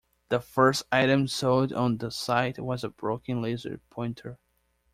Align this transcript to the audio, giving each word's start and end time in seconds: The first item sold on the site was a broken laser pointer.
The 0.29 0.39
first 0.39 0.81
item 0.91 1.27
sold 1.27 1.71
on 1.71 1.99
the 1.99 2.09
site 2.09 2.57
was 2.57 2.83
a 2.83 2.89
broken 2.89 3.39
laser 3.39 3.81
pointer. 3.91 4.39